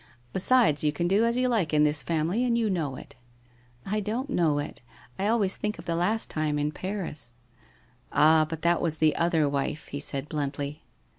[0.33, 3.15] Besides, you can do as you like in this family and you know it.''
[3.85, 4.81] I don't know it.
[5.19, 7.35] I always think of the last time in Paris.*'
[8.11, 10.81] Ah, but that was the other wife,' he said bluntly.